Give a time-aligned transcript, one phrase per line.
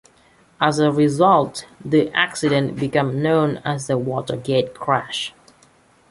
[0.59, 5.35] As a result, the accident became known as the Watergate crash.